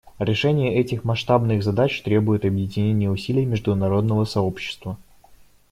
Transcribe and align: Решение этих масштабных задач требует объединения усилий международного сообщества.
Решение 0.17 0.73
этих 0.77 1.03
масштабных 1.03 1.61
задач 1.63 2.01
требует 2.01 2.43
объединения 2.43 3.11
усилий 3.11 3.45
международного 3.45 4.25
сообщества. 4.25 4.97